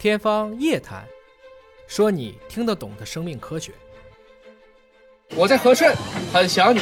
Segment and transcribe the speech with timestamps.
[0.00, 1.02] 天方夜谭，
[1.86, 3.70] 说你听得懂的生命科学。
[5.36, 5.94] 我在和顺，
[6.32, 6.80] 很想你，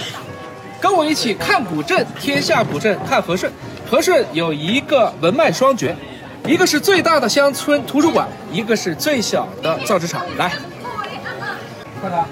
[0.81, 3.53] 跟我一起看古镇，天下古镇看和顺。
[3.91, 5.97] 和顺有一个文脉双绝，
[6.47, 10.25] 一个是最大的乡村图书馆，一个是最小的造纸厂。
[10.37, 10.51] 来，
[12.01, 12.25] 看看，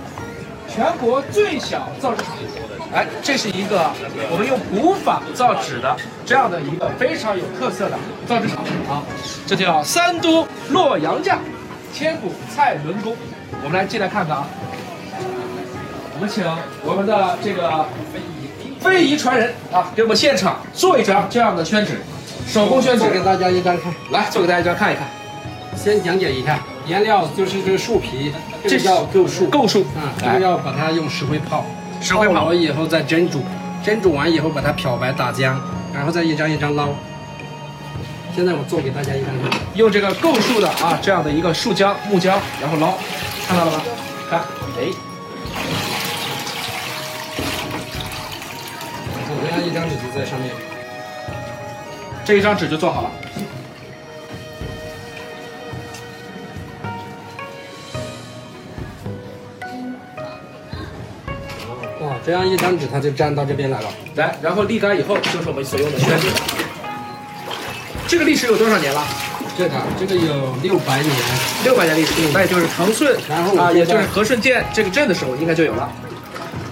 [0.76, 2.34] 全国最小造纸厂。
[2.92, 3.90] 哎，这是一个
[4.30, 5.96] 我们用古法造纸的
[6.26, 9.02] 这样的一个非常有特色的造纸厂啊，
[9.46, 11.38] 这叫三都洛阳架
[11.94, 13.16] 千古蔡伦工。
[13.64, 14.46] 我们来进来看看啊，
[16.14, 16.44] 我们请
[16.84, 17.86] 我们的这个
[18.78, 22.02] 非遗传人啊，给我们现场做一张这样的宣纸，
[22.46, 25.06] 手工宣纸，给大家一张看，来做给大家一张看一看。
[25.74, 28.32] 先讲解一下，原料就是这个树皮，
[28.62, 29.80] 这叫构树，构树。
[29.96, 31.64] 啊，这个要把它用石灰泡。
[32.00, 32.48] 石灰泡。
[32.48, 33.42] 了以后再蒸煮，
[33.84, 35.56] 蒸煮完以后把它漂白打浆，
[35.92, 36.88] 然后再一张一张捞。
[38.34, 39.28] 现在我做给大家一张。
[39.42, 42.94] 看，用这个构树的啊这样的一个树浆木浆，然后捞，
[43.48, 43.82] 看到了吗？
[44.30, 44.40] 看，
[44.78, 44.92] 哎，
[49.26, 50.50] 同样一张纸就在上面，
[52.24, 53.10] 这一张纸就做好了。
[62.24, 63.88] 这样一张纸，它就粘到这边来了。
[64.14, 66.26] 来，然后沥干以后，就是我们所用的宣纸。
[68.08, 69.02] 这个历史有多少年了？
[69.58, 71.10] 这个，这个有六百年，
[71.64, 72.12] 六百年历史。
[72.32, 75.90] 那也就是长顺，然后啊，也就是和顺建这个镇的时候，应该就有了。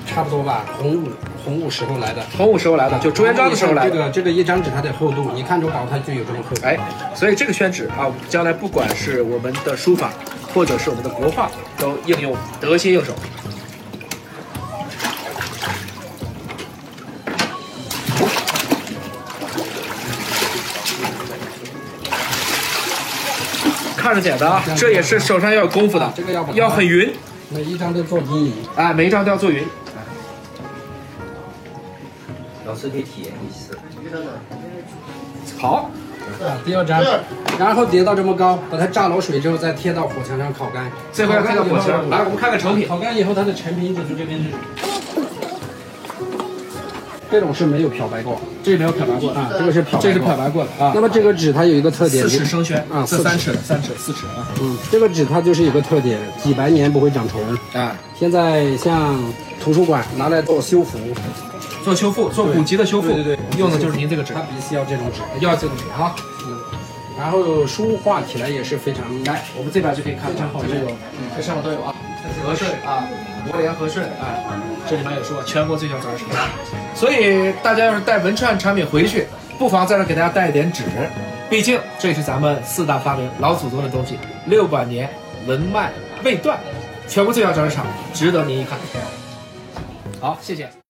[0.06, 1.08] 差不多吧，洪武，
[1.44, 2.22] 洪武时候来的。
[2.36, 3.90] 洪武时候来的，就朱元璋的时候来的。
[3.90, 6.54] 这个，这个一张纸它的厚度，你看着薄，它就有这么厚。
[6.62, 6.78] 哎，
[7.14, 10.12] 所以这个宣纸啊，将来不管是我们的书法，
[10.52, 13.12] 或者是我们的国画，都应用得心应手。
[23.96, 27.10] 看着简单啊，这也是手上要有功夫的，这个要要很匀，
[27.48, 29.64] 每一张都做均匀，哎，每一张都要做匀。
[32.66, 33.78] 老师可以体验一次。
[35.58, 35.90] 好，
[36.42, 37.02] 啊，第二张，
[37.58, 42.10] 然后叠到这么高，把它炸老水之后再贴到火墙上烤干，最后要贴到火墙。
[42.10, 42.86] 来，我们看看成品。
[42.86, 44.38] 烤干以后，它的成品就是这边。
[47.34, 50.92] 这种是没有漂白过，这没有漂白过啊，这个是漂，这是漂白过的啊。
[50.94, 54.46] 那么这个纸它有一个特点，四尺生宣啊，四三尺的，三尺四尺啊。
[54.60, 57.40] 嗯，这个纸它就是有个特点，几百年不会长虫
[57.72, 57.96] 啊。
[58.16, 59.18] 现在像
[59.60, 60.96] 图书馆拿来做修复，
[61.82, 66.14] 做修复，做古籍的修复，对对对，用的就是您这个纸，它必须要这种纸，要这种纸哈。
[66.46, 66.56] 嗯，
[67.18, 70.86] 然后书画起来也是非常，来，我们这边就可以看，非常好，这有，
[71.36, 71.93] 这上面都有啊。
[72.44, 73.08] 和顺啊，
[73.50, 76.46] 国联和顺啊，这里面也说全国最小造纸厂，
[76.94, 79.26] 所以大家要是带文创产品回去，
[79.58, 80.84] 不妨在这给大家带一点纸，
[81.48, 85.08] 毕竟这是咱们四大发明老祖宗的东西，六百年
[85.46, 85.90] 文脉
[86.22, 86.58] 未断，
[87.08, 88.78] 全国最小造纸厂值得您一看。
[90.20, 90.83] 好，谢谢。